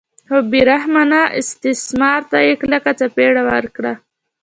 خو 0.27 0.37
بې 0.51 0.61
رحمانه 0.71 1.21
استثمار 1.41 2.19
ته 2.31 2.37
یې 2.47 2.53
کلکه 2.61 2.91
څپېړه 2.99 3.41
ورکړه. 3.51 3.93